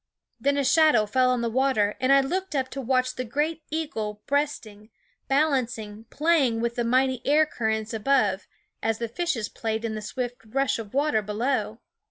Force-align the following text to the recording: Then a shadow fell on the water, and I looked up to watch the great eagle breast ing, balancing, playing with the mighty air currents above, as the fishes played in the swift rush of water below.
Then 0.39 0.57
a 0.57 0.63
shadow 0.63 1.05
fell 1.05 1.29
on 1.29 1.41
the 1.41 1.47
water, 1.51 1.95
and 1.99 2.11
I 2.11 2.21
looked 2.21 2.55
up 2.55 2.69
to 2.69 2.81
watch 2.81 3.13
the 3.13 3.23
great 3.23 3.61
eagle 3.69 4.23
breast 4.25 4.65
ing, 4.65 4.89
balancing, 5.27 6.05
playing 6.09 6.59
with 6.59 6.73
the 6.73 6.83
mighty 6.83 7.21
air 7.23 7.45
currents 7.45 7.93
above, 7.93 8.47
as 8.81 8.97
the 8.97 9.07
fishes 9.07 9.47
played 9.47 9.85
in 9.85 9.93
the 9.93 10.01
swift 10.01 10.37
rush 10.43 10.79
of 10.79 10.95
water 10.95 11.21
below. 11.21 11.81